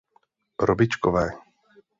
Robičkové. 0.67 1.25